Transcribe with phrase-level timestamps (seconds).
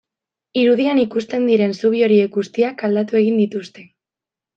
[0.59, 3.85] Irudian ikusten diren zubi horiek guztiak aldatu egin dituzte.